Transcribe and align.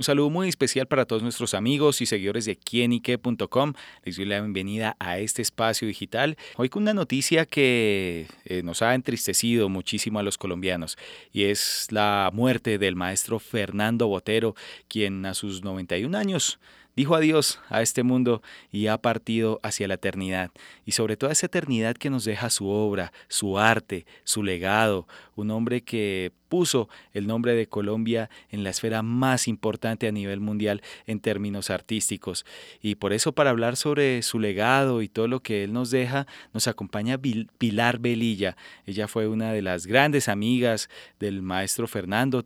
Un 0.00 0.04
saludo 0.04 0.30
muy 0.30 0.48
especial 0.48 0.86
para 0.86 1.04
todos 1.04 1.22
nuestros 1.22 1.52
amigos 1.52 2.00
y 2.00 2.06
seguidores 2.06 2.46
de 2.46 2.56
quienique.com. 2.56 3.74
Les 4.02 4.16
doy 4.16 4.24
la 4.24 4.40
bienvenida 4.40 4.96
a 4.98 5.18
este 5.18 5.42
espacio 5.42 5.86
digital. 5.86 6.38
Hoy 6.56 6.70
con 6.70 6.84
una 6.84 6.94
noticia 6.94 7.44
que 7.44 8.26
eh, 8.46 8.62
nos 8.62 8.80
ha 8.80 8.94
entristecido 8.94 9.68
muchísimo 9.68 10.18
a 10.18 10.22
los 10.22 10.38
colombianos 10.38 10.96
y 11.34 11.42
es 11.44 11.86
la 11.90 12.30
muerte 12.32 12.78
del 12.78 12.96
maestro 12.96 13.38
Fernando 13.40 14.08
Botero, 14.08 14.54
quien 14.88 15.26
a 15.26 15.34
sus 15.34 15.62
91 15.62 16.16
años 16.16 16.58
dijo 17.00 17.16
adiós 17.16 17.58
a 17.70 17.80
este 17.80 18.02
mundo 18.02 18.42
y 18.70 18.88
ha 18.88 18.98
partido 18.98 19.58
hacia 19.62 19.88
la 19.88 19.94
eternidad. 19.94 20.50
Y 20.84 20.92
sobre 20.92 21.16
toda 21.16 21.32
esa 21.32 21.46
eternidad 21.46 21.96
que 21.96 22.10
nos 22.10 22.26
deja 22.26 22.50
su 22.50 22.68
obra, 22.68 23.10
su 23.26 23.58
arte, 23.58 24.04
su 24.24 24.42
legado, 24.42 25.08
un 25.34 25.50
hombre 25.50 25.80
que 25.80 26.30
puso 26.50 26.90
el 27.14 27.26
nombre 27.26 27.54
de 27.54 27.68
Colombia 27.68 28.28
en 28.50 28.64
la 28.64 28.68
esfera 28.68 29.00
más 29.00 29.48
importante 29.48 30.08
a 30.08 30.12
nivel 30.12 30.40
mundial 30.40 30.82
en 31.06 31.20
términos 31.20 31.70
artísticos. 31.70 32.44
Y 32.82 32.96
por 32.96 33.14
eso 33.14 33.32
para 33.32 33.48
hablar 33.48 33.76
sobre 33.76 34.20
su 34.20 34.38
legado 34.38 35.00
y 35.00 35.08
todo 35.08 35.26
lo 35.26 35.40
que 35.40 35.64
él 35.64 35.72
nos 35.72 35.90
deja, 35.90 36.26
nos 36.52 36.68
acompaña 36.68 37.18
Pilar 37.56 37.98
Velilla. 37.98 38.58
Ella 38.84 39.08
fue 39.08 39.26
una 39.26 39.54
de 39.54 39.62
las 39.62 39.86
grandes 39.86 40.28
amigas 40.28 40.90
del 41.18 41.40
maestro 41.40 41.88
Fernando 41.88 42.44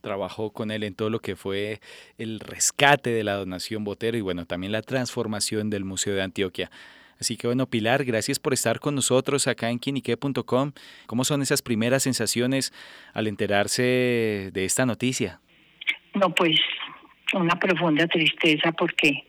trabajó 0.00 0.50
con 0.50 0.70
él 0.70 0.82
en 0.82 0.94
todo 0.94 1.10
lo 1.10 1.20
que 1.20 1.36
fue 1.36 1.80
el 2.18 2.40
rescate 2.40 3.10
de 3.10 3.24
la 3.24 3.34
donación 3.34 3.84
Botero 3.84 4.16
y 4.16 4.20
bueno, 4.20 4.46
también 4.46 4.72
la 4.72 4.82
transformación 4.82 5.70
del 5.70 5.84
Museo 5.84 6.14
de 6.14 6.22
Antioquia. 6.22 6.70
Así 7.20 7.36
que 7.36 7.46
bueno, 7.46 7.66
Pilar, 7.66 8.04
gracias 8.04 8.38
por 8.38 8.54
estar 8.54 8.80
con 8.80 8.94
nosotros 8.94 9.46
acá 9.46 9.68
en 9.68 9.78
quinique.com. 9.78 10.72
¿Cómo 11.06 11.24
son 11.24 11.42
esas 11.42 11.60
primeras 11.60 12.02
sensaciones 12.02 12.72
al 13.12 13.26
enterarse 13.26 14.50
de 14.52 14.64
esta 14.64 14.86
noticia? 14.86 15.40
No, 16.14 16.34
pues 16.34 16.58
una 17.34 17.58
profunda 17.58 18.06
tristeza 18.06 18.72
porque 18.72 19.24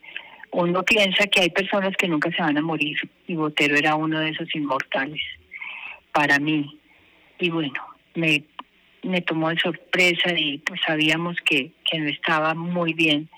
uno 0.52 0.84
piensa 0.84 1.28
que 1.28 1.42
hay 1.42 1.50
personas 1.50 1.94
que 1.98 2.08
nunca 2.08 2.32
se 2.32 2.42
van 2.42 2.58
a 2.58 2.62
morir 2.62 2.98
y 3.28 3.36
Botero 3.36 3.76
era 3.76 3.96
uno 3.96 4.20
de 4.20 4.30
esos 4.30 4.48
inmortales 4.56 5.22
para 6.14 6.40
mí. 6.40 6.80
Y 7.40 7.50
bueno, 7.50 7.82
me 8.16 8.44
me 9.04 9.22
tomó 9.22 9.50
de 9.50 9.60
sorpresa 9.60 10.34
y 10.36 10.60
pues 10.60 10.80
sabíamos 10.86 11.38
que, 11.46 11.72
que 11.90 12.00
no 12.00 12.10
estaba 12.10 12.54
muy 12.54 12.94
bien, 12.94 13.30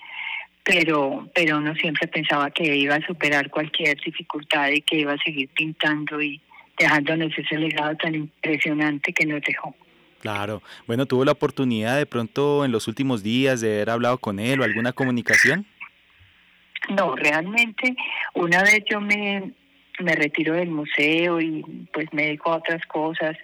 pero, 0.62 1.28
pero 1.34 1.58
uno 1.58 1.74
siempre 1.74 2.08
pensaba 2.08 2.50
que 2.50 2.76
iba 2.76 2.96
a 2.96 3.06
superar 3.06 3.50
cualquier 3.50 3.98
dificultad 4.00 4.70
y 4.70 4.82
que 4.82 4.96
iba 4.96 5.12
a 5.12 5.18
seguir 5.18 5.48
pintando 5.50 6.20
y 6.20 6.40
dejándonos 6.78 7.36
ese 7.38 7.58
legado 7.58 7.96
tan 7.96 8.14
impresionante 8.14 9.12
que 9.12 9.26
nos 9.26 9.42
dejó. 9.42 9.74
Claro. 10.20 10.62
Bueno, 10.86 11.04
¿tuvo 11.04 11.24
la 11.24 11.32
oportunidad 11.32 11.98
de 11.98 12.06
pronto 12.06 12.64
en 12.64 12.72
los 12.72 12.88
últimos 12.88 13.22
días 13.22 13.60
de 13.60 13.74
haber 13.74 13.90
hablado 13.90 14.18
con 14.18 14.38
él 14.38 14.60
o 14.60 14.64
alguna 14.64 14.92
comunicación? 14.92 15.66
No, 16.88 17.14
realmente 17.14 17.94
una 18.34 18.62
vez 18.62 18.84
yo 18.90 19.00
me, 19.00 19.52
me 20.00 20.14
retiro 20.14 20.54
del 20.54 20.70
museo 20.70 21.40
y 21.40 21.62
pues 21.92 22.10
me 22.12 22.22
dedico 22.24 22.52
a 22.52 22.56
otras 22.56 22.84
cosas 22.86 23.36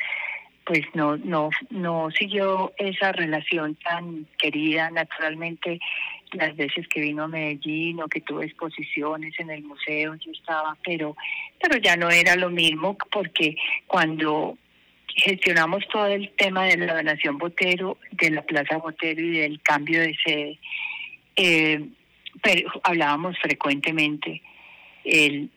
pues 0.71 0.85
no 0.95 1.17
no 1.17 1.51
no 1.71 2.13
siguió 2.13 2.73
esa 2.79 3.11
relación 3.11 3.75
tan 3.75 4.25
querida. 4.39 4.89
Naturalmente 4.93 5.81
las 6.31 6.55
veces 6.55 6.87
que 6.87 7.01
vino 7.01 7.25
a 7.25 7.27
Medellín 7.27 8.01
o 8.01 8.07
que 8.07 8.21
tuve 8.21 8.47
exposiciones 8.47 9.35
en 9.41 9.51
el 9.51 9.65
museo 9.65 10.15
yo 10.15 10.31
estaba 10.31 10.77
pero 10.85 11.17
pero 11.61 11.77
ya 11.79 11.97
no 11.97 12.09
era 12.09 12.37
lo 12.37 12.51
mismo 12.51 12.97
porque 13.11 13.57
cuando 13.89 14.57
gestionamos 15.09 15.83
todo 15.93 16.07
el 16.07 16.31
tema 16.37 16.67
de 16.67 16.77
la 16.77 16.95
donación 16.95 17.37
Botero 17.37 17.99
de 18.13 18.31
la 18.31 18.43
Plaza 18.43 18.77
Botero 18.77 19.21
y 19.21 19.39
del 19.39 19.61
cambio 19.63 20.01
de 20.01 20.17
sede 20.25 20.59
eh, 21.35 21.85
hablábamos 22.85 23.37
frecuentemente 23.41 24.41
el 25.03 25.51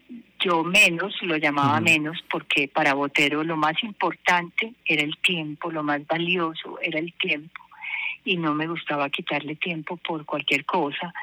yo 0.44 0.64
menos, 0.64 1.16
lo 1.22 1.38
llamaba 1.38 1.80
menos, 1.80 2.24
porque 2.30 2.68
para 2.68 2.94
Botero 2.94 3.44
lo 3.44 3.56
más 3.56 3.82
importante 3.84 4.74
era 4.86 5.02
el 5.02 5.18
tiempo, 5.18 5.72
lo 5.72 5.84
más 5.84 6.06
valioso 6.06 6.80
era 6.82 7.00
el 7.00 7.14
tiempo, 7.14 7.62
y 8.26 8.38
no 8.38 8.54
me 8.54 8.68
gustaba 8.68 9.10
quitarle 9.10 9.56
tiempo 9.56 9.98
por 9.98 10.26
cualquier 10.26 10.66
cosa, 10.66 11.14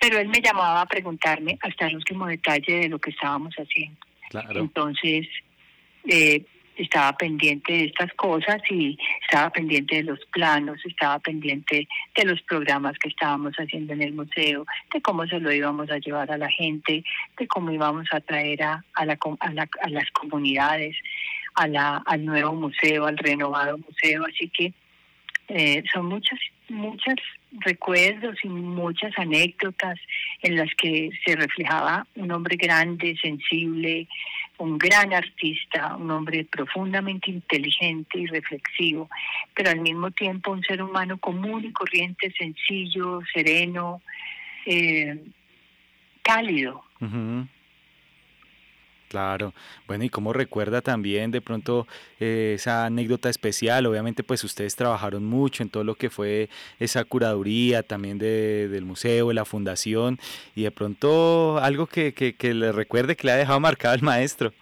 pero 0.00 0.18
él 0.18 0.28
me 0.28 0.40
llamaba 0.40 0.80
a 0.80 0.86
preguntarme 0.86 1.58
hasta 1.62 1.86
el 1.86 1.96
último 1.96 2.26
detalle 2.26 2.80
de 2.80 2.88
lo 2.88 2.98
que 2.98 3.10
estábamos 3.10 3.54
haciendo. 3.54 3.98
Entonces, 4.54 5.28
eh, 6.08 6.44
estaba 6.76 7.16
pendiente 7.16 7.72
de 7.72 7.84
estas 7.84 8.12
cosas 8.14 8.60
y 8.70 8.98
estaba 9.22 9.50
pendiente 9.50 9.96
de 9.96 10.02
los 10.04 10.18
planos, 10.26 10.78
estaba 10.84 11.18
pendiente 11.18 11.88
de 12.16 12.24
los 12.24 12.40
programas 12.42 12.98
que 12.98 13.08
estábamos 13.08 13.54
haciendo 13.54 13.92
en 13.92 14.02
el 14.02 14.12
museo, 14.12 14.66
de 14.92 15.00
cómo 15.00 15.26
se 15.26 15.40
lo 15.40 15.52
íbamos 15.52 15.90
a 15.90 15.98
llevar 15.98 16.30
a 16.30 16.38
la 16.38 16.48
gente, 16.50 17.04
de 17.38 17.46
cómo 17.46 17.70
íbamos 17.70 18.06
a 18.12 18.20
traer 18.20 18.62
a, 18.62 18.84
a, 18.94 19.04
la, 19.04 19.18
a, 19.40 19.88
las 19.88 20.10
comunidades, 20.10 20.96
a 21.54 21.66
la, 21.68 22.02
al 22.06 22.24
nuevo 22.24 22.54
museo, 22.54 23.06
al 23.06 23.18
renovado 23.18 23.78
museo. 23.78 24.24
Así 24.26 24.48
que 24.48 24.72
eh, 25.48 25.82
son 25.92 26.06
muchas, 26.06 26.38
muchas 26.68 27.16
recuerdos 27.60 28.36
y 28.42 28.48
muchas 28.48 29.12
anécdotas 29.18 29.98
en 30.42 30.56
las 30.56 30.74
que 30.74 31.10
se 31.24 31.36
reflejaba 31.36 32.06
un 32.16 32.32
hombre 32.32 32.56
grande, 32.56 33.16
sensible, 33.20 34.08
un 34.58 34.78
gran 34.78 35.12
artista, 35.12 35.96
un 35.96 36.10
hombre 36.10 36.44
profundamente 36.44 37.30
inteligente 37.30 38.18
y 38.18 38.26
reflexivo, 38.26 39.08
pero 39.54 39.70
al 39.70 39.80
mismo 39.80 40.10
tiempo 40.10 40.52
un 40.52 40.62
ser 40.62 40.82
humano 40.82 41.18
común 41.18 41.64
y 41.64 41.72
corriente, 41.72 42.32
sencillo, 42.38 43.20
sereno, 43.32 44.00
eh, 44.66 45.22
cálido. 46.22 46.84
Claro, 49.14 49.54
bueno, 49.86 50.02
y 50.02 50.08
cómo 50.08 50.32
recuerda 50.32 50.82
también 50.82 51.30
de 51.30 51.40
pronto 51.40 51.86
eh, 52.18 52.54
esa 52.56 52.86
anécdota 52.86 53.28
especial, 53.30 53.86
obviamente 53.86 54.24
pues 54.24 54.42
ustedes 54.42 54.74
trabajaron 54.74 55.24
mucho 55.24 55.62
en 55.62 55.68
todo 55.68 55.84
lo 55.84 55.94
que 55.94 56.10
fue 56.10 56.48
esa 56.80 57.04
curaduría 57.04 57.84
también 57.84 58.18
de, 58.18 58.66
del 58.66 58.84
museo, 58.84 59.28
de 59.28 59.34
la 59.34 59.44
fundación, 59.44 60.18
y 60.56 60.64
de 60.64 60.72
pronto 60.72 61.58
algo 61.58 61.86
que, 61.86 62.12
que, 62.12 62.54
le 62.54 62.72
recuerde 62.72 63.14
que 63.14 63.28
le 63.28 63.34
ha 63.34 63.36
dejado 63.36 63.60
marcado 63.60 63.94
el 63.94 64.02
maestro. 64.02 64.52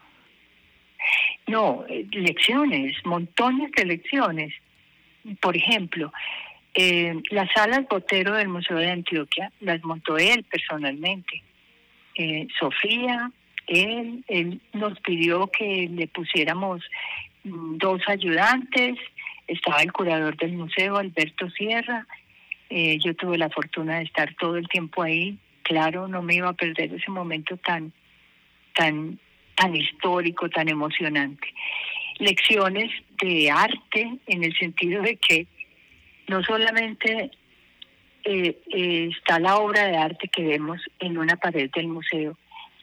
No, 1.47 1.87
eh, 1.89 2.07
lecciones, 2.11 2.95
montones 3.07 3.73
de 3.73 3.87
lecciones. 3.87 4.53
Por 5.41 5.57
ejemplo, 5.57 6.13
eh, 6.75 7.15
las 7.31 7.51
salas 7.55 7.89
Botero 7.89 8.35
del 8.35 8.49
Museo 8.49 8.77
de 8.77 8.91
Antioquia 8.91 9.51
las 9.61 9.83
montó 9.83 10.19
él 10.19 10.45
personalmente. 10.45 11.43
Sofía, 12.61 13.33
él, 13.67 14.25
él 14.29 14.61
nos 14.73 14.99
pidió 15.01 15.47
que 15.49 15.89
le 15.91 16.07
pusiéramos 16.09 16.83
mm, 17.45 17.79
dos 17.79 18.03
ayudantes, 18.07 18.99
estaba 19.47 19.83
el 19.83 19.93
curador 19.93 20.37
del 20.37 20.53
museo, 20.53 20.97
Alberto 20.97 21.51
Sierra, 21.51 22.07
eh, 22.71 22.99
yo 22.99 23.15
tuve 23.15 23.37
la 23.37 23.51
fortuna 23.51 23.99
de 23.99 24.05
estar 24.05 24.35
todo 24.35 24.57
el 24.57 24.67
tiempo 24.69 25.03
ahí, 25.03 25.39
claro, 25.63 26.09
no 26.09 26.23
me 26.23 26.37
iba 26.37 26.49
a 26.49 26.55
perder 26.55 26.95
ese 26.95 27.11
momento 27.11 27.57
tan, 27.59 27.93
tan, 28.75 29.19
tan 29.55 29.77
histórico, 29.77 30.49
tan 30.49 30.69
emocionante. 30.69 31.49
Lecciones 32.19 32.91
de 33.23 33.51
arte 33.51 34.19
en 34.27 34.45
el 34.45 34.57
sentido 34.57 35.03
de 35.03 35.17
que 35.17 35.47
no 36.29 36.43
solamente 36.43 37.31
eh, 38.25 38.59
eh, 38.71 39.11
está 39.17 39.39
la 39.39 39.57
obra 39.57 39.87
de 39.87 39.97
arte 39.97 40.29
que 40.29 40.43
vemos 40.43 40.81
en 41.01 41.19
una 41.19 41.37
pared 41.37 41.71
del 41.75 41.89
museo, 41.89 42.39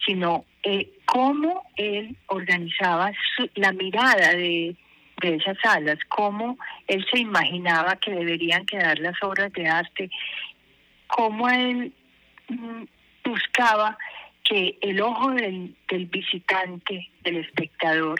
sino 0.06 0.45
eh, 0.63 0.89
cómo 1.05 1.63
él 1.75 2.17
organizaba 2.27 3.11
la 3.55 3.71
mirada 3.71 4.33
de, 4.33 4.75
esas 5.21 5.57
salas, 5.61 5.99
cómo 6.07 6.57
él 6.88 7.06
se 7.11 7.19
imaginaba 7.19 7.97
que 7.97 8.11
deberían 8.11 8.65
quedar 8.65 9.00
las 9.00 9.21
obras 9.21 9.51
de 9.51 9.67
arte, 9.67 10.09
cómo 11.07 11.50
él 11.50 11.94
mm, 12.47 12.83
buscaba 13.25 13.97
que 14.44 14.77
el 14.81 15.01
ojo 15.01 15.31
del, 15.31 15.75
visitante, 16.09 17.09
del 17.23 17.38
espectador, 17.38 18.19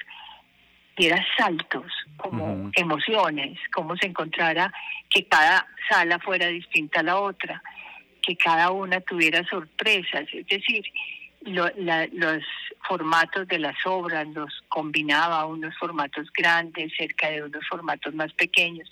diera 0.98 1.26
saltos, 1.38 1.92
como 2.18 2.70
emociones, 2.76 3.58
cómo 3.74 3.96
se 3.96 4.08
encontrara 4.08 4.72
que 5.10 5.26
cada 5.26 5.66
sala 5.90 6.20
fuera 6.20 6.48
distinta 6.48 7.00
a 7.00 7.04
la 7.04 7.18
otra, 7.18 7.64
que 8.22 8.36
cada 8.36 8.72
una 8.72 9.00
tuviera 9.00 9.44
sorpresas, 9.46 10.28
es 10.34 10.46
decir, 10.46 10.84
los 11.42 12.44
formatos 12.88 13.48
de 13.48 13.60
las 13.60 13.76
obras 13.86 14.28
los 14.30 14.62
combinaba 14.68 15.46
unos 15.46 15.76
formatos 15.78 16.28
grandes 16.34 16.92
cerca 16.98 17.30
de 17.30 17.44
unos 17.44 17.66
formatos 17.68 18.14
más 18.14 18.34
pequeños. 18.34 18.90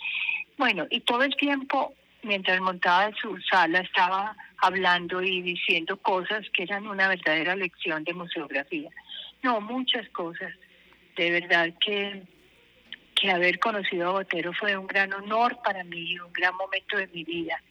Bueno, 0.57 0.87
y 0.89 1.01
todo 1.01 1.23
el 1.23 1.35
tiempo, 1.35 1.93
mientras 2.23 2.59
montaba 2.61 3.11
su 3.21 3.37
sala, 3.41 3.79
estaba 3.79 4.35
hablando 4.59 5.21
y 5.21 5.41
diciendo 5.41 5.97
cosas 5.97 6.45
que 6.51 6.63
eran 6.63 6.87
una 6.87 7.07
verdadera 7.07 7.55
lección 7.55 8.03
de 8.03 8.13
museografía. 8.13 8.89
No, 9.43 9.61
muchas 9.61 10.07
cosas. 10.09 10.53
De 11.15 11.31
verdad 11.31 11.73
que, 11.79 12.23
que 13.15 13.31
haber 13.31 13.59
conocido 13.59 14.09
a 14.09 14.11
Botero 14.13 14.53
fue 14.53 14.77
un 14.77 14.87
gran 14.87 15.13
honor 15.13 15.59
para 15.63 15.83
mí, 15.83 16.17
un 16.19 16.33
gran 16.33 16.55
momento 16.55 16.97
de 16.97 17.07
mi 17.07 17.23
vida. 17.23 17.61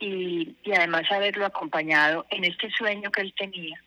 y, 0.00 0.54
y 0.62 0.72
además 0.72 1.10
haberlo 1.10 1.46
acompañado 1.46 2.26
en 2.30 2.44
este 2.44 2.70
sueño 2.70 3.10
que 3.10 3.22
él 3.22 3.34
tenía 3.36 3.82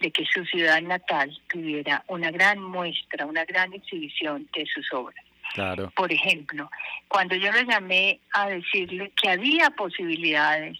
de 0.00 0.10
que 0.10 0.24
su 0.26 0.44
ciudad 0.44 0.80
natal 0.82 1.36
tuviera 1.48 2.04
una 2.08 2.30
gran 2.30 2.62
muestra, 2.62 3.26
una 3.26 3.44
gran 3.44 3.72
exhibición 3.72 4.48
de 4.54 4.66
sus 4.66 4.92
obras. 4.92 5.24
Claro. 5.54 5.90
Por 5.96 6.12
ejemplo, 6.12 6.70
cuando 7.08 7.34
yo 7.34 7.50
le 7.52 7.64
llamé 7.64 8.20
a 8.32 8.48
decirle 8.48 9.12
que 9.20 9.30
había 9.30 9.70
posibilidades 9.70 10.78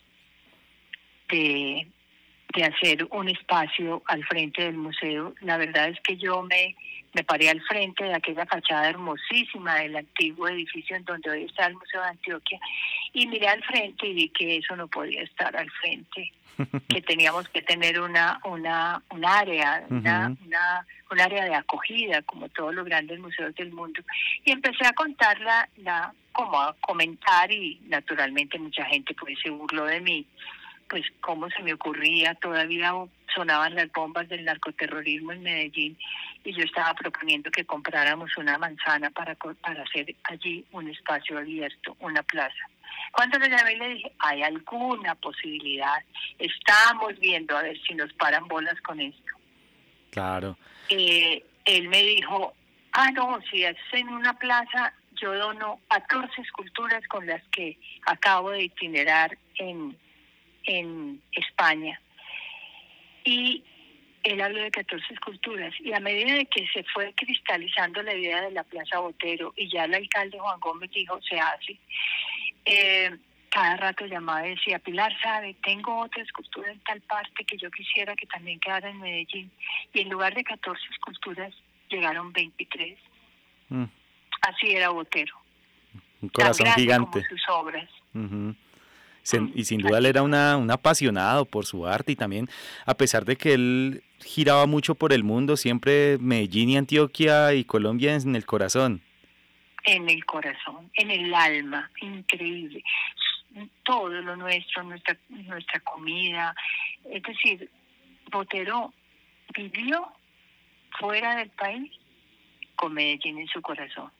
de, 1.30 1.88
de 2.54 2.64
hacer 2.64 3.06
un 3.10 3.28
espacio 3.28 4.02
al 4.06 4.24
frente 4.24 4.62
del 4.62 4.76
museo, 4.76 5.34
la 5.40 5.56
verdad 5.56 5.88
es 5.88 5.98
que 6.00 6.16
yo 6.16 6.42
me, 6.42 6.76
me 7.14 7.24
paré 7.24 7.48
al 7.48 7.60
frente 7.62 8.04
de 8.04 8.14
aquella 8.14 8.46
fachada 8.46 8.90
hermosísima 8.90 9.76
del 9.76 9.96
antiguo 9.96 10.48
edificio 10.48 10.96
en 10.96 11.04
donde 11.04 11.30
hoy 11.30 11.44
está 11.44 11.66
el 11.66 11.74
Museo 11.74 12.02
de 12.02 12.08
Antioquia 12.08 12.60
y 13.12 13.26
miré 13.26 13.48
al 13.48 13.62
frente 13.64 14.06
y 14.06 14.14
vi 14.14 14.28
que 14.30 14.56
eso 14.56 14.76
no 14.76 14.88
podía 14.88 15.22
estar 15.22 15.56
al 15.56 15.70
frente 15.70 16.32
que 16.88 17.02
teníamos 17.02 17.48
que 17.48 17.62
tener 17.62 18.00
una 18.00 18.40
una 18.44 19.02
un 19.10 19.24
área 19.24 19.84
una, 19.88 20.34
una 20.44 20.86
un 21.10 21.20
área 21.20 21.44
de 21.44 21.54
acogida 21.54 22.22
como 22.22 22.48
todos 22.48 22.74
los 22.74 22.84
grandes 22.84 23.18
museos 23.18 23.54
del 23.54 23.72
mundo. 23.72 24.02
Y 24.44 24.52
empecé 24.52 24.86
a 24.86 24.92
contar 24.92 25.40
la, 25.40 25.68
la 25.78 26.12
como 26.32 26.60
a 26.60 26.74
comentar 26.80 27.50
y 27.50 27.80
naturalmente 27.86 28.58
mucha 28.58 28.84
gente 28.84 29.14
pues 29.14 29.38
se 29.42 29.50
burló 29.50 29.84
de 29.86 30.00
mí 30.00 30.26
pues 30.88 31.04
cómo 31.20 31.50
se 31.50 31.62
me 31.62 31.74
ocurría 31.74 32.34
todavía 32.36 32.92
sonaban 33.34 33.74
las 33.74 33.90
bombas 33.92 34.28
del 34.28 34.44
narcoterrorismo 34.44 35.32
en 35.32 35.42
Medellín 35.42 35.98
y 36.44 36.52
yo 36.52 36.62
estaba 36.62 36.94
proponiendo 36.94 37.50
que 37.50 37.64
compráramos 37.64 38.36
una 38.36 38.56
manzana 38.56 39.10
para 39.10 39.34
para 39.34 39.82
hacer 39.82 40.14
allí 40.24 40.64
un 40.72 40.88
espacio 40.88 41.38
abierto 41.38 41.96
una 42.00 42.22
plaza 42.22 42.70
cuando 43.12 43.38
le 43.38 43.48
llamé 43.48 43.76
le 43.76 43.88
dije, 43.94 44.12
¿hay 44.18 44.42
alguna 44.42 45.14
posibilidad? 45.16 46.02
Estamos 46.38 47.18
viendo 47.18 47.56
a 47.56 47.62
ver 47.62 47.78
si 47.82 47.94
nos 47.94 48.12
paran 48.14 48.46
bolas 48.48 48.80
con 48.82 49.00
esto. 49.00 49.32
Claro. 50.10 50.56
Eh, 50.88 51.44
él 51.64 51.88
me 51.88 52.02
dijo, 52.02 52.54
ah, 52.92 53.10
no, 53.12 53.38
si 53.50 53.64
es 53.64 53.76
en 53.92 54.08
una 54.08 54.34
plaza, 54.34 54.92
yo 55.20 55.34
dono 55.34 55.80
14 55.88 56.40
esculturas 56.42 57.06
con 57.08 57.26
las 57.26 57.42
que 57.48 57.78
acabo 58.06 58.50
de 58.50 58.64
itinerar 58.64 59.36
en, 59.56 59.96
en 60.64 61.22
España. 61.32 62.00
Y 63.24 63.64
él 64.22 64.40
habló 64.40 64.62
de 64.62 64.70
14 64.70 65.14
esculturas 65.14 65.74
y 65.80 65.92
a 65.92 66.00
medida 66.00 66.34
de 66.34 66.46
que 66.46 66.66
se 66.68 66.82
fue 66.84 67.12
cristalizando 67.14 68.02
la 68.02 68.14
idea 68.14 68.42
de 68.42 68.50
la 68.50 68.64
Plaza 68.64 68.98
Botero 68.98 69.52
y 69.56 69.70
ya 69.70 69.84
el 69.84 69.94
alcalde 69.94 70.38
Juan 70.38 70.60
Gómez 70.60 70.90
dijo, 70.90 71.20
se 71.22 71.38
hace, 71.38 71.78
eh, 72.68 73.16
cada 73.50 73.76
rato 73.76 74.06
llamaba 74.06 74.46
y 74.46 74.50
decía, 74.50 74.78
Pilar, 74.78 75.12
sabe, 75.22 75.56
tengo 75.62 76.00
otra 76.00 76.22
escultura 76.22 76.70
en 76.70 76.80
tal 76.80 77.00
parte 77.02 77.44
que 77.44 77.56
yo 77.56 77.70
quisiera 77.70 78.14
que 78.14 78.26
también 78.26 78.60
quedara 78.60 78.90
en 78.90 79.00
Medellín. 79.00 79.50
Y 79.92 80.00
en 80.00 80.10
lugar 80.10 80.34
de 80.34 80.44
14 80.44 80.80
esculturas, 80.92 81.54
llegaron 81.88 82.32
23. 82.32 82.98
Mm. 83.70 83.84
Así 84.42 84.70
era 84.70 84.90
Botero. 84.90 85.34
Un 86.20 86.28
corazón 86.28 86.66
gigante. 86.74 87.24
sus 87.28 87.42
obras. 87.48 87.88
Mm, 88.12 88.50
y 89.54 89.64
sin 89.64 89.80
duda 89.80 89.98
él 89.98 90.06
era 90.06 90.22
una, 90.22 90.56
un 90.56 90.70
apasionado 90.70 91.44
por 91.44 91.66
su 91.66 91.86
arte 91.86 92.12
y 92.12 92.16
también, 92.16 92.48
a 92.86 92.94
pesar 92.94 93.24
de 93.24 93.36
que 93.36 93.54
él 93.54 94.02
giraba 94.20 94.66
mucho 94.66 94.94
por 94.94 95.12
el 95.12 95.22
mundo, 95.22 95.56
siempre 95.56 96.18
Medellín 96.18 96.70
y 96.70 96.76
Antioquia 96.76 97.54
y 97.54 97.64
Colombia 97.64 98.14
en 98.14 98.36
el 98.36 98.46
corazón 98.46 99.02
en 99.88 100.10
el 100.10 100.22
corazón, 100.26 100.90
en 100.94 101.10
el 101.10 101.32
alma, 101.32 101.90
increíble. 102.02 102.84
Todo 103.84 104.10
lo 104.10 104.36
nuestro, 104.36 104.82
nuestra, 104.82 105.16
nuestra 105.30 105.80
comida. 105.80 106.54
Es 107.10 107.22
decir, 107.22 107.70
Botero 108.30 108.92
vivió 109.56 110.12
fuera 110.98 111.36
del 111.36 111.48
país 111.50 111.90
con 112.76 112.92
Medellín 112.92 113.38
en 113.38 113.48
su 113.48 113.62
corazón. 113.62 114.10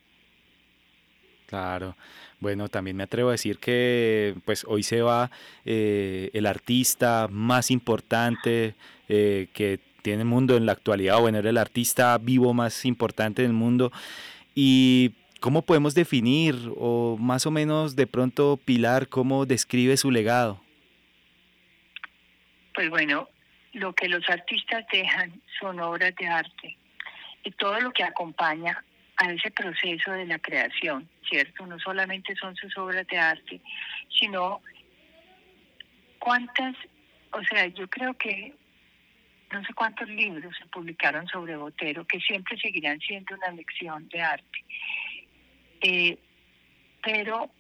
Claro. 1.47 1.97
Bueno, 2.41 2.69
también 2.69 2.97
me 2.97 3.03
atrevo 3.03 3.29
a 3.29 3.33
decir 3.33 3.59
que 3.59 4.35
pues 4.47 4.65
hoy 4.67 4.83
se 4.83 5.03
va 5.03 5.31
eh, 5.67 6.31
el 6.33 6.47
artista 6.47 7.29
más 7.31 7.71
importante 7.71 8.75
eh, 9.09 9.49
que 9.53 9.81
tiene 10.01 10.23
el 10.23 10.29
mundo 10.29 10.57
en 10.57 10.65
la 10.65 10.73
actualidad, 10.73 11.21
bueno, 11.21 11.39
era 11.39 11.51
el 11.51 11.59
artista 11.59 12.17
vivo 12.17 12.55
más 12.55 12.87
importante 12.87 13.43
del 13.43 13.53
mundo 13.53 13.93
y 14.55 15.13
¿Cómo 15.41 15.63
podemos 15.63 15.95
definir 15.95 16.57
o 16.77 17.17
más 17.19 17.47
o 17.47 17.51
menos 17.51 17.95
de 17.95 18.07
pronto 18.09 18.59
Pilar, 18.65 19.09
cómo 19.09 19.47
describe 19.47 19.97
su 19.97 20.11
legado? 20.11 20.61
Pues 22.75 22.91
bueno, 22.91 23.29
lo 23.73 23.95
que 23.95 24.09
los 24.09 24.29
artistas 24.29 24.85
dejan 24.93 25.41
son 25.61 25.79
obras 25.81 26.15
de 26.17 26.27
arte 26.27 26.77
y 27.45 27.53
todo 27.53 27.79
lo 27.81 27.93
que 27.93 28.03
acompaña 28.03 28.85
a 29.17 29.33
ese 29.33 29.51
proceso 29.51 30.13
de 30.13 30.27
la 30.27 30.39
creación, 30.39 31.09
¿cierto? 31.29 31.67
No 31.67 31.79
solamente 31.79 32.35
son 32.37 32.57
sus 32.57 32.77
obras 32.77 33.07
de 33.07 33.19
arte, 33.19 33.61
sino 34.19 34.61
cuántas, 36.19 36.75
o 37.33 37.43
sea, 37.45 37.67
yo 37.67 37.89
creo 37.89 38.15
que 38.15 38.55
no 39.53 39.65
sé 39.65 39.73
cuántos 39.75 40.09
libros 40.09 40.55
se 40.59 40.67
publicaron 40.67 41.27
sobre 41.29 41.57
Botero 41.57 42.05
que 42.07 42.21
siempre 42.21 42.59
seguirán 42.59 43.01
siendo 43.01 43.35
una 43.35 43.51
lección 43.53 44.09
de 44.09 44.21
arte. 44.21 44.65
Eh, 45.81 46.19
pero 47.03 47.51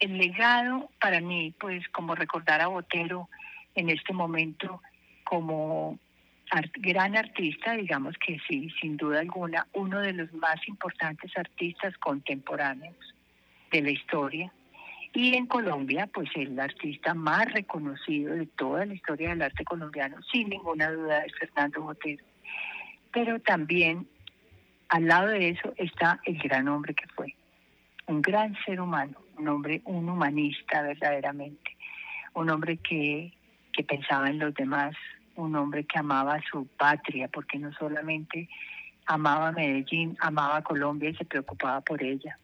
el 0.00 0.18
legado 0.18 0.90
para 1.00 1.20
mí, 1.20 1.54
pues 1.58 1.88
como 1.88 2.14
recordar 2.14 2.60
a 2.60 2.68
Botero 2.68 3.28
en 3.74 3.90
este 3.90 4.12
momento 4.12 4.80
como 5.24 5.98
gran 6.74 7.16
artista, 7.16 7.72
digamos 7.72 8.14
que 8.18 8.38
sí, 8.46 8.70
sin 8.80 8.96
duda 8.96 9.20
alguna, 9.20 9.66
uno 9.72 10.00
de 10.00 10.12
los 10.12 10.32
más 10.34 10.56
importantes 10.68 11.36
artistas 11.36 11.96
contemporáneos 11.98 13.14
de 13.70 13.82
la 13.82 13.90
historia. 13.90 14.52
Y 15.12 15.36
en 15.36 15.46
Colombia, 15.46 16.08
pues 16.12 16.28
el 16.34 16.58
artista 16.58 17.14
más 17.14 17.52
reconocido 17.52 18.34
de 18.34 18.46
toda 18.46 18.84
la 18.84 18.94
historia 18.94 19.30
del 19.30 19.42
arte 19.42 19.64
colombiano, 19.64 20.20
sin 20.30 20.48
ninguna 20.48 20.90
duda, 20.90 21.24
es 21.24 21.32
Fernando 21.38 21.82
Botero. 21.82 22.24
Pero 23.12 23.40
también 23.40 24.08
al 24.88 25.06
lado 25.06 25.28
de 25.28 25.50
eso 25.50 25.72
está 25.76 26.20
el 26.24 26.38
gran 26.38 26.68
hombre 26.68 26.94
que 26.94 27.06
fue, 27.08 27.34
un 28.06 28.22
gran 28.22 28.56
ser 28.64 28.80
humano, 28.80 29.18
un 29.38 29.48
hombre, 29.48 29.82
un 29.84 30.08
humanista 30.08 30.82
verdaderamente, 30.82 31.76
un 32.34 32.50
hombre 32.50 32.76
que, 32.78 33.32
que 33.72 33.82
pensaba 33.82 34.28
en 34.28 34.38
los 34.38 34.54
demás, 34.54 34.94
un 35.36 35.56
hombre 35.56 35.84
que 35.84 35.98
amaba 35.98 36.40
su 36.50 36.66
patria, 36.66 37.28
porque 37.28 37.58
no 37.58 37.72
solamente 37.72 38.48
amaba 39.06 39.52
Medellín, 39.52 40.16
amaba 40.20 40.62
Colombia 40.62 41.10
y 41.10 41.16
se 41.16 41.24
preocupaba 41.24 41.80
por 41.80 42.02
ella. 42.02 42.38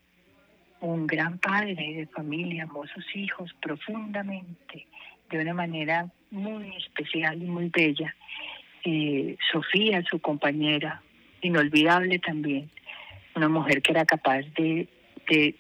Un 0.81 1.07
gran 1.07 1.39
padre 1.39 1.75
de 1.75 2.07
familia, 2.07 2.65
amó 2.65 2.87
sus 2.87 3.05
hijos 3.15 3.55
profundamente, 3.61 4.87
de 5.31 5.39
una 5.39 5.55
manera 5.55 6.11
muy 6.31 6.75
especial 6.77 7.43
y 7.43 7.47
muy 7.47 7.69
bella. 7.69 8.15
Eh, 8.85 9.37
Sofía, 9.53 10.03
su 10.09 10.21
compañera, 10.21 11.03
inolvidable 11.43 12.19
también, 12.19 12.71
una 13.35 13.49
mujer 13.49 13.83
que 13.83 13.93
era 13.93 14.05
capaz 14.05 14.41
de 14.57 14.89
de 15.31 15.55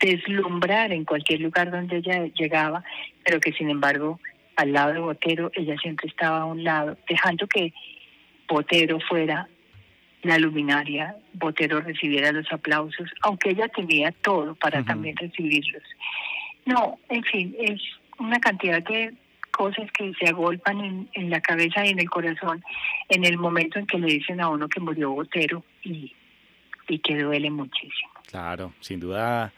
deslumbrar 0.00 0.92
en 0.92 1.04
cualquier 1.04 1.40
lugar 1.40 1.70
donde 1.70 1.98
ella 1.98 2.26
llegaba, 2.34 2.82
pero 3.24 3.40
que 3.40 3.52
sin 3.52 3.70
embargo 3.70 4.20
al 4.56 4.72
lado 4.72 4.92
de 4.92 4.98
Botero 4.98 5.50
ella 5.54 5.76
siempre 5.80 6.08
estaba 6.08 6.42
a 6.42 6.44
un 6.44 6.64
lado, 6.64 6.96
dejando 7.08 7.46
que 7.46 7.72
Botero 8.48 8.98
fuera 9.00 9.48
la 10.22 10.38
luminaria, 10.38 11.16
Botero 11.32 11.80
recibiera 11.80 12.32
los 12.32 12.50
aplausos, 12.52 13.10
aunque 13.22 13.50
ella 13.50 13.68
tenía 13.68 14.12
todo 14.12 14.54
para 14.54 14.82
también 14.82 15.16
recibirlos. 15.16 15.82
No, 16.66 16.98
en 17.08 17.22
fin, 17.24 17.56
es 17.58 17.80
una 18.18 18.38
cantidad 18.38 18.82
de 18.82 19.14
cosas 19.50 19.90
que 19.92 20.12
se 20.20 20.28
agolpan 20.28 20.80
en, 20.80 21.08
en 21.14 21.30
la 21.30 21.40
cabeza 21.40 21.86
y 21.86 21.90
en 21.90 22.00
el 22.00 22.10
corazón 22.10 22.62
en 23.08 23.24
el 23.24 23.38
momento 23.38 23.78
en 23.78 23.86
que 23.86 23.98
le 23.98 24.06
dicen 24.06 24.40
a 24.40 24.48
uno 24.48 24.68
que 24.68 24.80
murió 24.80 25.10
Botero 25.10 25.64
y, 25.82 26.12
y 26.90 26.98
que 26.98 27.16
duele 27.16 27.50
muchísimo. 27.50 28.10
Claro, 28.26 28.72
sin 28.80 29.00
duda 29.00 29.52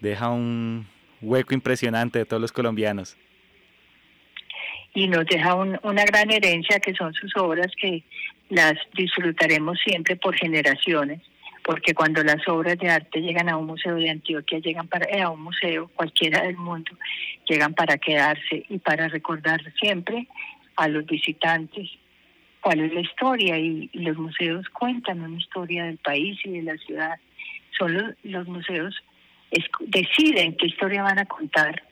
deja 0.00 0.30
un 0.30 0.86
hueco 1.20 1.52
impresionante 1.54 2.18
de 2.18 2.24
todos 2.24 2.40
los 2.40 2.52
colombianos. 2.52 3.16
Y 4.94 5.06
nos 5.06 5.26
deja 5.26 5.54
una 5.54 6.04
gran 6.04 6.30
herencia 6.30 6.80
que 6.80 6.94
son 6.94 7.12
sus 7.12 7.36
obras 7.36 7.68
que 7.80 8.02
las 8.48 8.74
disfrutaremos 8.94 9.78
siempre 9.84 10.16
por 10.16 10.34
generaciones, 10.34 11.20
porque 11.62 11.92
cuando 11.94 12.24
las 12.24 12.48
obras 12.48 12.78
de 12.78 12.88
arte 12.88 13.20
llegan 13.20 13.50
a 13.50 13.58
un 13.58 13.66
museo 13.66 13.96
de 13.96 14.08
Antioquia, 14.08 14.58
llegan 14.58 14.88
para 14.88 15.04
eh, 15.10 15.20
a 15.20 15.28
un 15.28 15.42
museo 15.42 15.90
cualquiera 15.94 16.42
del 16.42 16.56
mundo, 16.56 16.92
llegan 17.46 17.74
para 17.74 17.98
quedarse 17.98 18.64
y 18.68 18.78
para 18.78 19.08
recordar 19.08 19.60
siempre 19.78 20.26
a 20.76 20.88
los 20.88 21.04
visitantes 21.04 21.90
cuál 22.60 22.80
es 22.80 22.92
la 22.92 23.00
historia 23.00 23.58
y 23.58 23.90
los 23.92 24.16
museos 24.16 24.68
cuentan 24.70 25.22
una 25.22 25.38
historia 25.38 25.84
del 25.84 25.98
país 25.98 26.38
y 26.44 26.50
de 26.50 26.62
la 26.62 26.76
ciudad 26.76 27.18
solo 27.78 28.12
los 28.24 28.46
museos 28.48 28.94
deciden 29.80 30.56
qué 30.56 30.66
historia 30.66 31.02
van 31.02 31.18
a 31.18 31.24
contar 31.24 31.82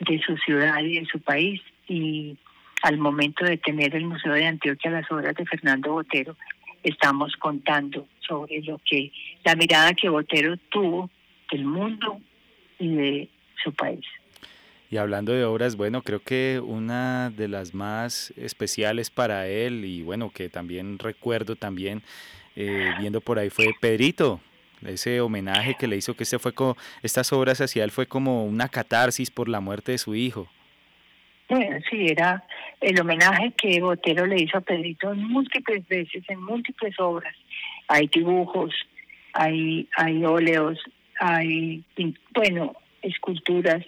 de 0.00 0.20
su 0.20 0.36
ciudad 0.38 0.80
y 0.80 1.00
de 1.00 1.06
su 1.06 1.20
país. 1.20 1.60
Y 1.88 2.36
al 2.82 2.98
momento 2.98 3.44
de 3.44 3.56
tener 3.56 3.94
el 3.94 4.04
Museo 4.04 4.32
de 4.32 4.46
Antioquia 4.46 4.90
las 4.90 5.10
obras 5.10 5.34
de 5.34 5.46
Fernando 5.46 5.92
Botero, 5.92 6.36
estamos 6.82 7.34
contando 7.36 8.06
sobre 8.20 8.60
lo 8.62 8.78
que 8.84 9.10
la 9.44 9.54
mirada 9.54 9.94
que 9.94 10.08
Botero 10.08 10.56
tuvo 10.70 11.10
del 11.50 11.64
mundo 11.64 12.20
y 12.78 12.94
de 12.94 13.28
su 13.62 13.72
país. 13.72 14.04
Y 14.90 14.96
hablando 14.96 15.32
de 15.32 15.44
obras, 15.44 15.76
bueno, 15.76 16.02
creo 16.02 16.20
que 16.22 16.62
una 16.64 17.30
de 17.30 17.48
las 17.48 17.74
más 17.74 18.32
especiales 18.36 19.10
para 19.10 19.46
él 19.46 19.84
y 19.84 20.02
bueno, 20.02 20.30
que 20.30 20.48
también 20.48 20.98
recuerdo 20.98 21.56
también 21.56 22.02
eh, 22.56 22.92
viendo 22.98 23.20
por 23.20 23.38
ahí 23.38 23.50
fue 23.50 23.66
Pedrito, 23.78 24.40
ese 24.86 25.20
homenaje 25.20 25.74
que 25.78 25.86
le 25.86 25.96
hizo, 25.96 26.14
que 26.14 26.22
este 26.22 26.38
fue 26.38 26.54
como, 26.54 26.76
estas 27.02 27.32
obras 27.32 27.60
hacia 27.60 27.84
él 27.84 27.90
fue 27.90 28.06
como 28.06 28.46
una 28.46 28.68
catarsis 28.68 29.30
por 29.30 29.48
la 29.48 29.60
muerte 29.60 29.92
de 29.92 29.98
su 29.98 30.14
hijo. 30.14 30.48
Bueno, 31.48 31.78
sí, 31.90 32.06
era 32.08 32.44
el 32.80 33.00
homenaje 33.00 33.52
que 33.56 33.80
Botero 33.80 34.26
le 34.26 34.42
hizo 34.42 34.58
a 34.58 34.60
Pedrito 34.60 35.12
en 35.12 35.22
múltiples 35.24 35.86
veces, 35.88 36.22
en 36.28 36.42
múltiples 36.42 36.98
obras. 36.98 37.34
Hay 37.88 38.08
dibujos, 38.08 38.74
hay, 39.32 39.88
hay 39.96 40.24
óleos, 40.24 40.78
hay, 41.20 41.84
bueno, 42.34 42.74
esculturas, 43.02 43.84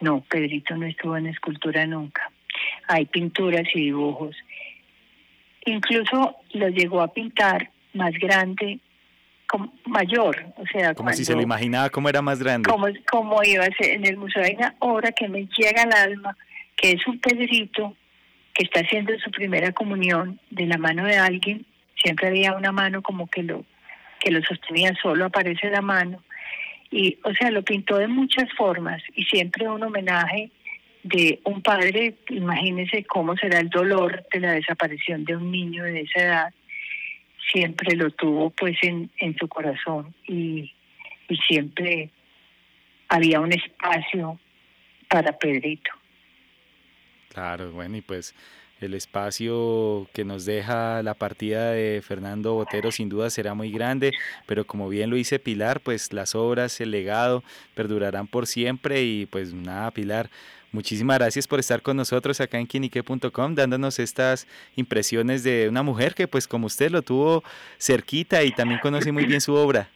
no, 0.00 0.20
Pedrito 0.22 0.76
no 0.76 0.86
estuvo 0.86 1.16
en 1.16 1.26
escultura 1.26 1.86
nunca. 1.86 2.30
Hay 2.88 3.06
pinturas 3.06 3.64
y 3.74 3.86
dibujos. 3.86 4.36
Incluso 5.64 6.36
lo 6.52 6.68
llegó 6.68 7.02
a 7.02 7.12
pintar 7.12 7.70
más 7.92 8.12
grande, 8.14 8.78
como 9.46 9.72
mayor, 9.86 10.44
o 10.56 10.66
sea, 10.66 10.94
como 10.94 11.12
si 11.12 11.24
se 11.24 11.34
lo 11.34 11.40
imaginaba 11.40 11.90
cómo 11.90 12.08
era 12.08 12.20
más 12.20 12.40
grande. 12.40 12.68
Como, 12.68 12.86
como 13.08 13.42
iba 13.42 13.64
a 13.64 13.70
ser 13.70 13.90
en 13.90 14.06
el 14.06 14.16
museo 14.16 14.42
hay 14.42 14.54
una 14.56 14.74
obra 14.80 15.12
que 15.12 15.28
me 15.28 15.46
llega 15.56 15.82
al 15.82 15.92
alma, 15.92 16.36
que 16.76 16.92
es 16.92 17.06
un 17.06 17.18
Pedrito 17.18 17.96
que 18.52 18.64
está 18.64 18.80
haciendo 18.80 19.12
su 19.18 19.30
primera 19.30 19.72
comunión 19.72 20.40
de 20.50 20.66
la 20.66 20.78
mano 20.78 21.04
de 21.04 21.16
alguien, 21.16 21.66
siempre 22.02 22.28
había 22.28 22.54
una 22.54 22.72
mano 22.72 23.02
como 23.02 23.28
que 23.28 23.42
lo 23.42 23.64
que 24.20 24.30
lo 24.30 24.42
sostenía 24.42 24.94
solo 25.00 25.26
aparece 25.26 25.70
la 25.70 25.82
mano 25.82 26.22
y, 26.90 27.18
o 27.24 27.34
sea, 27.34 27.50
lo 27.50 27.62
pintó 27.62 27.96
de 27.96 28.08
muchas 28.08 28.52
formas 28.54 29.02
y 29.14 29.24
siempre 29.24 29.68
un 29.68 29.82
homenaje 29.82 30.50
de 31.02 31.40
un 31.44 31.62
padre, 31.62 32.16
imagínese 32.30 33.04
cómo 33.04 33.36
será 33.36 33.60
el 33.60 33.70
dolor 33.70 34.26
de 34.32 34.40
la 34.40 34.52
desaparición 34.52 35.24
de 35.24 35.36
un 35.36 35.50
niño 35.50 35.84
de 35.84 36.00
esa 36.00 36.20
edad, 36.20 36.54
siempre 37.52 37.94
lo 37.96 38.10
tuvo 38.10 38.50
pues 38.50 38.76
en, 38.82 39.10
en 39.18 39.36
su 39.36 39.46
corazón 39.48 40.14
y, 40.26 40.72
y 41.28 41.36
siempre 41.36 42.10
había 43.08 43.40
un 43.40 43.52
espacio 43.52 44.40
para 45.08 45.38
Pedrito. 45.38 45.92
Claro, 47.32 47.70
bueno, 47.70 47.96
y 47.96 48.00
pues 48.00 48.34
el 48.80 48.94
espacio 48.94 50.08
que 50.12 50.24
nos 50.24 50.44
deja 50.44 51.02
la 51.02 51.14
partida 51.14 51.70
de 51.72 52.02
Fernando 52.06 52.54
Botero 52.54 52.92
sin 52.92 53.08
duda 53.08 53.30
será 53.30 53.54
muy 53.54 53.70
grande, 53.70 54.12
pero 54.46 54.66
como 54.66 54.88
bien 54.88 55.10
lo 55.10 55.16
dice 55.16 55.38
Pilar, 55.38 55.80
pues 55.80 56.12
las 56.12 56.34
obras, 56.34 56.80
el 56.80 56.90
legado 56.90 57.42
perdurarán 57.74 58.26
por 58.26 58.46
siempre 58.46 59.02
y 59.02 59.26
pues 59.26 59.54
nada, 59.54 59.90
Pilar, 59.90 60.30
muchísimas 60.72 61.18
gracias 61.18 61.46
por 61.46 61.58
estar 61.58 61.80
con 61.82 61.96
nosotros 61.96 62.40
acá 62.40 62.58
en 62.58 62.66
quinique.com 62.66 63.54
dándonos 63.54 63.98
estas 63.98 64.46
impresiones 64.74 65.42
de 65.42 65.68
una 65.68 65.82
mujer 65.82 66.14
que 66.14 66.28
pues 66.28 66.46
como 66.46 66.66
usted 66.66 66.90
lo 66.90 67.02
tuvo 67.02 67.42
cerquita 67.78 68.42
y 68.44 68.52
también 68.52 68.80
conoce 68.80 69.12
muy 69.12 69.24
bien 69.24 69.40
su 69.40 69.54
obra. 69.54 69.88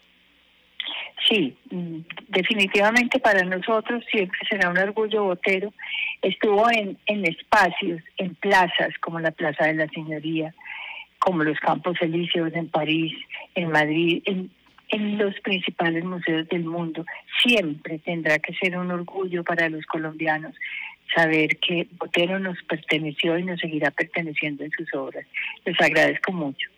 Sí, 1.31 1.57
mm, 1.71 2.01
definitivamente 2.29 3.21
para 3.21 3.45
nosotros 3.45 4.05
siempre 4.11 4.39
será 4.49 4.69
un 4.69 4.79
orgullo 4.79 5.25
Botero 5.25 5.73
Estuvo 6.23 6.71
en, 6.71 6.99
en 7.07 7.25
espacios, 7.25 8.03
en 8.19 8.35
plazas 8.35 8.91
como 9.01 9.21
la 9.21 9.31
Plaza 9.31 9.67
de 9.67 9.75
la 9.75 9.89
Señoría, 9.89 10.55
como 11.19 11.45
los 11.45 11.59
Campos 11.61 11.97
Elíseos 12.01 12.53
en 12.55 12.69
París, 12.69 13.15
en 13.55 13.71
Madrid, 13.71 14.23
en, 14.27 14.51
en 14.89 15.17
los 15.17 15.39
principales 15.41 16.05
museos 16.05 16.47
del 16.49 16.65
mundo. 16.65 17.07
Siempre 17.43 18.01
tendrá 18.01 18.39
que 18.39 18.53
ser 18.55 18.77
un 18.77 18.91
orgullo 18.91 19.45
para 19.45 19.71
los 19.71 19.87
colombianos 19.87 20.55
saber 21.15 21.57
que 21.57 21.89
Botero 21.93 22.39
nos 22.39 22.63
perteneció 22.65 23.39
y 23.39 23.45
nos 23.45 23.61
seguirá 23.61 23.91
perteneciendo 23.91 24.65
en 24.65 24.71
sus 24.73 24.93
obras. 24.95 25.25
Les 25.65 25.81
agradezco 25.81 26.33
mucho. 26.33 26.69